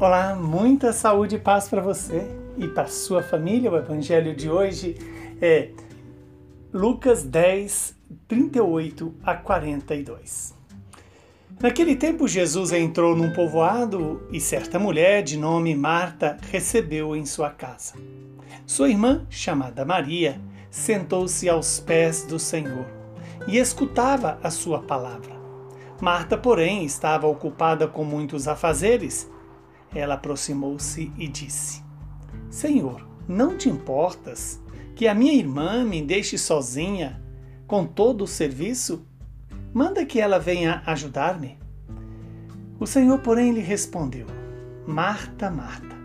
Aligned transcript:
Olá, 0.00 0.34
muita 0.34 0.94
saúde 0.94 1.34
e 1.34 1.38
paz 1.38 1.68
para 1.68 1.82
você 1.82 2.26
e 2.56 2.66
para 2.66 2.86
sua 2.86 3.22
família. 3.22 3.70
O 3.70 3.76
evangelho 3.76 4.34
de 4.34 4.48
hoje 4.48 4.96
é 5.42 5.72
Lucas 6.72 7.22
10, 7.22 7.96
38 8.26 9.14
a 9.22 9.34
42. 9.34 10.54
Naquele 11.60 11.96
tempo, 11.96 12.26
Jesus 12.26 12.72
entrou 12.72 13.14
num 13.14 13.34
povoado 13.34 14.26
e 14.32 14.40
certa 14.40 14.78
mulher 14.78 15.22
de 15.22 15.36
nome 15.36 15.74
Marta 15.74 16.38
recebeu-o 16.50 17.14
em 17.14 17.26
sua 17.26 17.50
casa. 17.50 17.92
Sua 18.66 18.88
irmã, 18.88 19.26
chamada 19.28 19.84
Maria, 19.84 20.40
sentou-se 20.70 21.46
aos 21.46 21.78
pés 21.78 22.24
do 22.24 22.38
Senhor 22.38 22.86
e 23.46 23.58
escutava 23.58 24.38
a 24.42 24.50
sua 24.50 24.80
palavra. 24.80 25.38
Marta, 26.00 26.38
porém, 26.38 26.86
estava 26.86 27.26
ocupada 27.26 27.86
com 27.86 28.02
muitos 28.02 28.48
afazeres 28.48 29.30
ela 29.94 30.14
aproximou-se 30.14 31.12
e 31.18 31.28
disse: 31.28 31.82
Senhor, 32.48 33.06
não 33.28 33.56
te 33.56 33.68
importas 33.68 34.60
que 34.94 35.06
a 35.06 35.14
minha 35.14 35.32
irmã 35.32 35.84
me 35.84 36.02
deixe 36.02 36.36
sozinha 36.38 37.22
com 37.66 37.84
todo 37.86 38.24
o 38.24 38.28
serviço? 38.28 39.06
Manda 39.72 40.04
que 40.04 40.20
ela 40.20 40.38
venha 40.38 40.82
ajudar-me. 40.86 41.58
O 42.78 42.86
Senhor, 42.86 43.18
porém, 43.20 43.52
lhe 43.52 43.60
respondeu: 43.60 44.26
Marta, 44.86 45.50
Marta, 45.50 45.96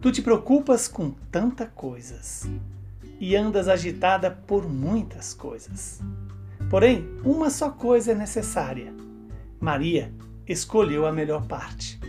tu 0.00 0.10
te 0.10 0.22
preocupas 0.22 0.88
com 0.88 1.10
tantas 1.30 1.68
coisas 1.74 2.48
e 3.18 3.36
andas 3.36 3.68
agitada 3.68 4.30
por 4.30 4.68
muitas 4.68 5.34
coisas. 5.34 6.00
Porém, 6.70 7.06
uma 7.24 7.50
só 7.50 7.70
coisa 7.70 8.12
é 8.12 8.14
necessária. 8.14 8.94
Maria 9.60 10.14
escolheu 10.46 11.06
a 11.06 11.12
melhor 11.12 11.46
parte 11.46 11.99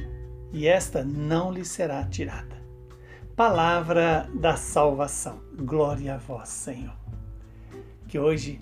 e 0.53 0.67
esta 0.67 1.03
não 1.03 1.51
lhe 1.51 1.63
será 1.63 2.03
tirada. 2.03 2.61
Palavra 3.35 4.29
da 4.33 4.55
salvação. 4.55 5.41
Glória 5.57 6.15
a 6.15 6.17
vós, 6.17 6.49
Senhor. 6.49 6.95
Que 8.07 8.19
hoje, 8.19 8.59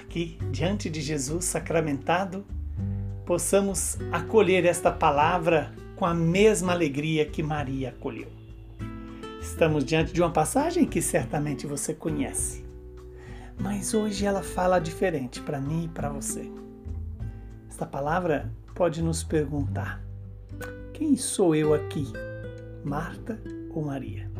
aqui, 0.00 0.38
diante 0.50 0.90
de 0.90 1.00
Jesus 1.00 1.44
sacramentado, 1.44 2.44
possamos 3.24 3.96
acolher 4.10 4.64
esta 4.64 4.90
palavra 4.90 5.72
com 5.94 6.04
a 6.04 6.14
mesma 6.14 6.72
alegria 6.72 7.26
que 7.26 7.42
Maria 7.42 7.90
acolheu. 7.90 8.28
Estamos 9.40 9.84
diante 9.84 10.12
de 10.12 10.20
uma 10.20 10.30
passagem 10.30 10.84
que 10.84 11.00
certamente 11.00 11.66
você 11.66 11.94
conhece, 11.94 12.64
mas 13.58 13.94
hoje 13.94 14.24
ela 14.24 14.42
fala 14.42 14.78
diferente 14.78 15.40
para 15.40 15.60
mim 15.60 15.84
e 15.84 15.88
para 15.88 16.08
você. 16.08 16.50
Esta 17.68 17.86
palavra 17.86 18.52
pode 18.74 19.02
nos 19.02 19.22
perguntar: 19.22 20.02
quem 20.92 21.16
sou 21.16 21.54
eu 21.54 21.74
aqui, 21.74 22.06
Marta 22.84 23.40
ou 23.70 23.84
Maria? 23.84 24.30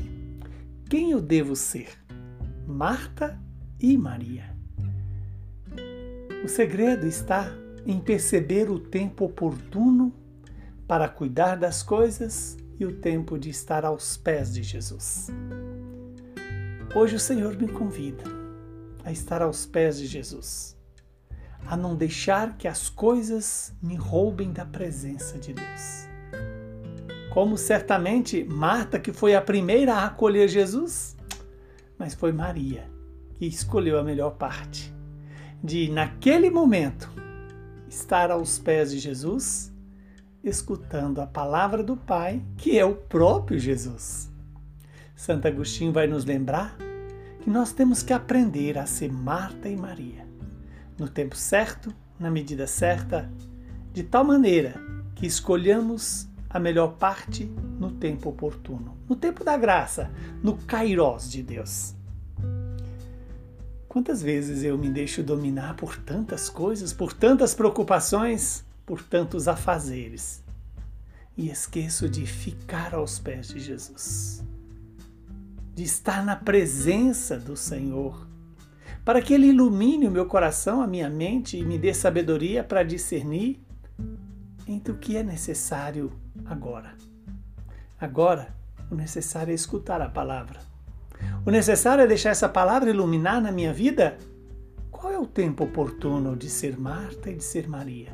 Quem 0.88 1.10
eu 1.10 1.20
devo 1.20 1.54
ser, 1.54 1.88
Marta 2.66 3.38
e 3.80 3.96
Maria? 3.96 4.56
O 6.44 6.48
segredo 6.48 7.06
está 7.06 7.52
em 7.84 8.00
perceber 8.00 8.70
o 8.70 8.78
tempo 8.78 9.24
oportuno 9.24 10.12
para 10.86 11.08
cuidar 11.08 11.56
das 11.56 11.82
coisas 11.82 12.56
e 12.78 12.86
o 12.86 13.00
tempo 13.00 13.38
de 13.38 13.50
estar 13.50 13.84
aos 13.84 14.16
pés 14.16 14.54
de 14.54 14.62
Jesus. 14.62 15.28
Hoje 16.94 17.16
o 17.16 17.20
Senhor 17.20 17.56
me 17.56 17.68
convida 17.68 18.24
a 19.04 19.12
estar 19.12 19.42
aos 19.42 19.66
pés 19.66 19.98
de 19.98 20.06
Jesus, 20.06 20.77
a 21.66 21.76
não 21.76 21.94
deixar 21.94 22.56
que 22.56 22.66
as 22.66 22.88
coisas 22.88 23.74
me 23.82 23.94
roubem 23.94 24.52
da 24.52 24.64
presença 24.64 25.38
de 25.38 25.52
Deus 25.52 26.08
como 27.38 27.56
certamente 27.56 28.42
Marta, 28.42 28.98
que 28.98 29.12
foi 29.12 29.34
a 29.36 29.40
primeira 29.40 29.94
a 29.94 30.06
acolher 30.06 30.48
Jesus, 30.48 31.16
mas 31.96 32.12
foi 32.12 32.32
Maria 32.32 32.90
que 33.36 33.46
escolheu 33.46 33.96
a 33.96 34.02
melhor 34.02 34.32
parte 34.32 34.92
de, 35.62 35.88
naquele 35.88 36.50
momento, 36.50 37.08
estar 37.88 38.32
aos 38.32 38.58
pés 38.58 38.90
de 38.90 38.98
Jesus, 38.98 39.72
escutando 40.42 41.20
a 41.20 41.26
palavra 41.28 41.80
do 41.80 41.96
Pai, 41.96 42.42
que 42.56 42.76
é 42.76 42.84
o 42.84 42.96
próprio 42.96 43.56
Jesus. 43.56 44.28
Santo 45.14 45.46
Agostinho 45.46 45.92
vai 45.92 46.08
nos 46.08 46.24
lembrar 46.24 46.76
que 47.40 47.48
nós 47.48 47.72
temos 47.72 48.02
que 48.02 48.12
aprender 48.12 48.76
a 48.78 48.86
ser 48.86 49.12
Marta 49.12 49.68
e 49.68 49.76
Maria, 49.76 50.26
no 50.98 51.08
tempo 51.08 51.36
certo, 51.36 51.94
na 52.18 52.30
medida 52.30 52.66
certa, 52.66 53.30
de 53.92 54.02
tal 54.02 54.24
maneira 54.24 54.74
que 55.14 55.26
escolhamos 55.26 56.28
a 56.50 56.58
melhor 56.58 56.94
parte 56.94 57.44
no 57.44 57.90
tempo 57.92 58.30
oportuno, 58.30 58.96
no 59.08 59.16
tempo 59.16 59.44
da 59.44 59.56
graça, 59.56 60.10
no 60.42 60.56
kairós 60.56 61.30
de 61.30 61.42
Deus. 61.42 61.94
Quantas 63.88 64.22
vezes 64.22 64.62
eu 64.62 64.76
me 64.76 64.90
deixo 64.90 65.22
dominar 65.22 65.74
por 65.74 65.96
tantas 65.96 66.48
coisas, 66.48 66.92
por 66.92 67.12
tantas 67.12 67.54
preocupações, 67.54 68.64
por 68.84 69.02
tantos 69.02 69.48
afazeres 69.48 70.42
e 71.36 71.48
esqueço 71.48 72.08
de 72.08 72.26
ficar 72.26 72.94
aos 72.94 73.18
pés 73.18 73.48
de 73.48 73.60
Jesus, 73.60 74.44
de 75.74 75.84
estar 75.84 76.24
na 76.24 76.36
presença 76.36 77.38
do 77.38 77.56
Senhor, 77.56 78.27
para 79.04 79.22
que 79.22 79.32
Ele 79.34 79.48
ilumine 79.48 80.06
o 80.06 80.10
meu 80.10 80.26
coração, 80.26 80.82
a 80.82 80.86
minha 80.86 81.08
mente 81.08 81.56
e 81.56 81.64
me 81.64 81.78
dê 81.78 81.94
sabedoria 81.94 82.62
para 82.62 82.82
discernir 82.82 83.60
entre 84.66 84.92
o 84.92 84.98
que 84.98 85.16
é 85.16 85.22
necessário 85.22 86.12
agora. 86.44 86.94
Agora, 88.00 88.54
o 88.90 88.94
necessário 88.94 89.50
é 89.50 89.54
escutar 89.54 90.00
a 90.00 90.08
palavra. 90.08 90.60
O 91.44 91.50
necessário 91.50 92.04
é 92.04 92.06
deixar 92.06 92.30
essa 92.30 92.48
palavra 92.48 92.90
iluminar 92.90 93.40
na 93.40 93.50
minha 93.50 93.72
vida. 93.72 94.18
Qual 94.90 95.12
é 95.12 95.18
o 95.18 95.26
tempo 95.26 95.64
oportuno 95.64 96.36
de 96.36 96.48
ser 96.48 96.78
Marta 96.78 97.30
e 97.30 97.36
de 97.36 97.44
ser 97.44 97.68
Maria? 97.68 98.12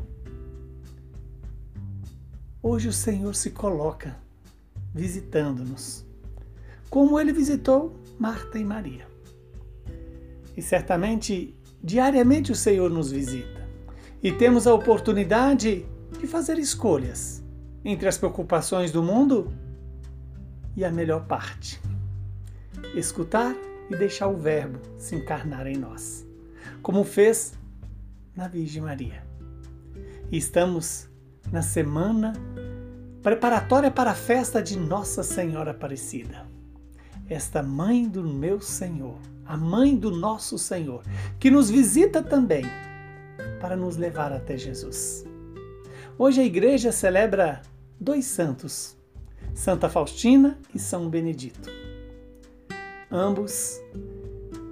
Hoje 2.62 2.89
o 2.89 2.93
Senhor 2.93 3.34
se 3.34 3.51
coloca 3.51 4.16
visitando-nos, 4.95 6.06
como 6.89 7.19
ele 7.19 7.33
visitou 7.33 7.95
Marta 8.19 8.59
e 8.59 8.65
Maria. 8.65 9.13
E 10.56 10.62
certamente, 10.62 11.54
diariamente 11.82 12.53
o 12.53 12.54
Senhor 12.54 12.91
nos 12.91 13.10
visita 13.10 13.69
e 14.22 14.32
temos 14.32 14.66
a 14.66 14.72
oportunidade 14.72 15.84
de 16.19 16.26
fazer 16.26 16.59
escolhas 16.59 17.44
entre 17.84 18.09
as 18.09 18.16
preocupações 18.16 18.91
do 18.91 19.03
mundo 19.03 19.53
e 20.75 20.84
a 20.84 20.91
melhor 20.91 21.26
parte. 21.26 21.81
Escutar 22.94 23.54
e 23.91 23.97
deixar 23.97 24.28
o 24.28 24.37
Verbo 24.37 24.81
se 24.97 25.15
encarnar 25.15 25.66
em 25.66 25.76
nós, 25.76 26.26
como 26.82 27.04
fez 27.04 27.53
na 28.34 28.48
Virgem 28.48 28.82
Maria. 28.82 29.22
E 30.32 30.38
estamos 30.38 31.09
na 31.53 31.60
semana 31.60 32.32
preparatória 33.22 33.91
para 33.91 34.12
a 34.12 34.15
festa 34.15 34.62
de 34.62 34.78
Nossa 34.78 35.22
Senhora 35.22 35.72
Aparecida. 35.72 36.47
Esta 37.28 37.62
mãe 37.62 38.09
do 38.09 38.25
meu 38.25 38.60
Senhor, 38.60 39.19
a 39.47 39.56
mãe 39.56 39.97
do 39.97 40.10
nosso 40.10 40.59
Senhor, 40.59 41.03
que 41.38 41.50
nos 41.50 41.71
visita 41.71 42.22
também 42.22 42.65
para 43.60 43.77
nos 43.77 43.97
levar 43.97 44.32
até 44.32 44.56
Jesus. 44.56 45.25
Hoje 46.19 46.41
a 46.41 46.44
igreja 46.44 46.93
celebra 46.93 47.62
dois 48.00 48.25
santos, 48.25 48.97
Santa 49.54 49.88
Faustina 49.88 50.59
e 50.75 50.78
São 50.78 51.09
Benedito. 51.09 51.71
Ambos 53.10 53.81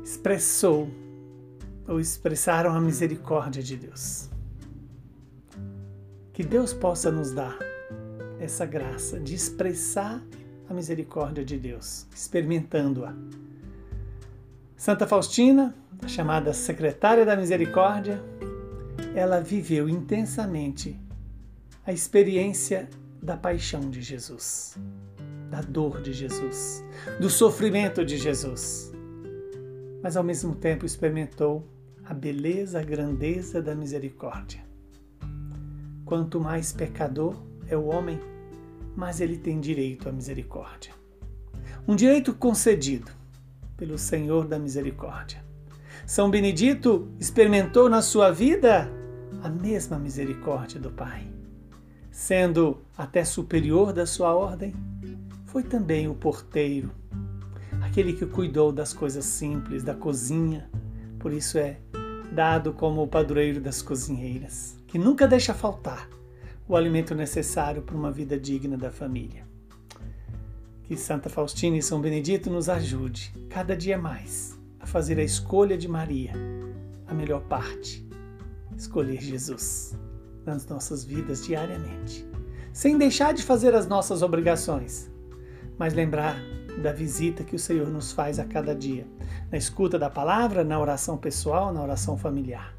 expressou 0.05 0.89
ou 1.87 2.01
expressaram 2.01 2.75
a 2.75 2.81
misericórdia 2.81 3.63
de 3.63 3.77
Deus. 3.77 4.29
Que 6.33 6.43
Deus 6.43 6.73
possa 6.73 7.11
nos 7.11 7.33
dar 7.33 7.59
essa 8.39 8.67
graça 8.67 9.21
de 9.21 9.35
expressar 9.35 10.23
a 10.69 10.75
misericórdia 10.75 11.45
de 11.45 11.59
Deus, 11.59 12.07
experimentando-a. 12.15 13.15
Santa 14.77 15.07
Faustina, 15.07 15.75
chamada 16.07 16.53
secretária 16.53 17.25
da 17.25 17.37
misericórdia, 17.37 18.23
ela 19.15 19.41
viveu 19.41 19.89
intensamente 19.89 20.99
a 21.87 21.93
experiência 21.93 22.89
da 23.23 23.37
paixão 23.37 23.89
de 23.91 24.03
Jesus, 24.03 24.77
da 25.51 25.61
dor 25.61 26.01
de 26.01 26.13
Jesus, 26.13 26.85
do 27.21 27.31
sofrimento 27.31 28.05
de 28.05 28.17
Jesus. 28.17 28.93
Mas 30.03 30.17
ao 30.17 30.25
mesmo 30.25 30.55
tempo 30.55 30.85
experimentou 30.85 31.69
a 32.05 32.13
beleza, 32.13 32.81
a 32.81 32.83
grandeza 32.83 33.63
da 33.63 33.75
misericórdia. 33.75 34.61
Quanto 36.05 36.41
mais 36.41 36.73
pecador 36.73 37.37
é 37.69 37.77
o 37.77 37.85
homem, 37.85 38.19
mais 38.97 39.21
ele 39.21 39.37
tem 39.37 39.61
direito 39.61 40.09
à 40.09 40.13
misericórdia. 40.13 40.93
Um 41.87 41.95
direito 41.95 42.35
concedido 42.35 43.22
pelo 43.83 43.99
Senhor 43.99 44.47
da 44.47 44.61
misericórdia. 44.61 45.45
São 46.07 46.31
Benedito 46.31 47.09
experimentou 47.19 47.91
na 47.91 48.01
sua 48.01 48.31
vida 48.31 48.89
a 49.43 49.49
mesma 49.49 49.99
misericórdia 49.99 50.81
do 50.81 50.91
Pai 50.91 51.33
sendo 52.13 52.83
até 52.97 53.25
superior 53.25 53.93
da 53.93 54.07
sua 54.07 54.35
ordem, 54.35 54.75
foi 55.47 55.63
também 55.63 56.07
o 56.07 56.15
porteiro, 56.15 56.93
aquele 57.81 58.13
que 58.13 58.27
cuidou 58.27 58.71
das 58.71 58.93
coisas 58.93 59.25
simples, 59.25 59.83
da 59.83 59.95
cozinha, 59.95 60.71
por 61.19 61.33
isso 61.33 61.59
é 61.59 61.79
dado 62.31 62.75
como 62.75 63.03
o 63.03 63.09
padroeiro 63.09 63.61
das 63.61 63.81
cozinheiras, 63.81 64.77
que 64.87 64.99
nunca 64.99 65.27
deixa 65.27 65.55
faltar 65.55 66.09
o 66.69 66.77
alimento 66.77 67.15
necessário 67.15 67.83
para 67.83 67.97
uma 67.97 68.13
vida 68.13 68.39
digna 68.39 68.77
da 68.77 68.91
família. 68.91 69.52
Que 70.85 70.97
Santa 70.97 71.29
Faustina 71.29 71.77
e 71.77 71.83
São 71.83 72.01
Benedito 72.01 72.51
nos 72.51 72.69
ajude, 72.69 73.33
cada 73.49 73.77
dia 73.77 73.97
mais, 73.97 74.59
a 74.81 74.87
fazer 74.87 75.19
a 75.19 75.23
escolha 75.23 75.79
de 75.79 75.89
Maria, 75.89 76.33
a 77.07 77.15
melhor 77.15 77.43
parte, 77.43 78.07
escolher 78.77 79.21
Jesus 79.21 79.97
nas 80.45 80.67
nossas 80.67 81.05
vidas 81.05 81.45
diariamente, 81.45 82.27
sem 82.73 82.99
deixar 82.99 83.33
de 83.33 83.43
fazer 83.43 83.75
as 83.75 83.87
nossas 83.87 84.23
obrigações, 84.23 85.11
mas 85.79 85.95
lembrar 85.95 86.37
da 86.83 86.93
visita 86.93 87.45
que 87.45 87.57
o 87.57 87.59
Senhor 87.59 87.89
nos 87.89 88.13
faz 88.13 88.39
a 88.39 88.45
cada 88.45 88.75
dia, 88.75 89.07
na 89.51 89.59
escuta 89.59 89.99
da 89.99 90.11
palavra, 90.11 90.65
na 90.65 90.81
oração 90.81 91.17
pessoal, 91.17 91.73
na 91.73 91.83
oração 91.83 92.17
familiar. 92.17 92.75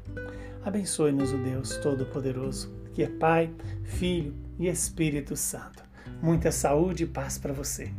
Abençoe-nos 0.64 1.32
o 1.32 1.38
Deus 1.38 1.76
Todo-Poderoso, 1.76 2.72
que 2.92 3.02
é 3.02 3.08
Pai, 3.08 3.52
Filho 3.82 4.34
e 4.58 4.68
Espírito 4.68 5.36
Santo. 5.36 5.82
Muita 6.24 6.50
saúde 6.50 7.04
e 7.04 7.06
paz 7.06 7.36
para 7.36 7.52
você. 7.52 7.92